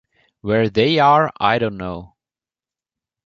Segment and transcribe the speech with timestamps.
[0.39, 2.15] Where they are I don't know.